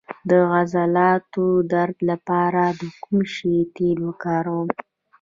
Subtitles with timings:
[0.29, 4.69] د عضلاتو درد لپاره د کوم شي تېل وکاروم؟